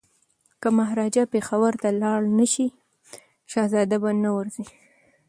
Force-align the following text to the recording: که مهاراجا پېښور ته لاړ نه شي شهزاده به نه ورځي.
که 0.61 0.67
مهاراجا 0.77 1.23
پېښور 1.33 1.73
ته 1.81 1.89
لاړ 2.01 2.21
نه 2.37 2.45
شي 2.53 2.67
شهزاده 3.51 3.97
به 4.03 4.11
نه 4.23 4.29
ورځي. 4.37 4.63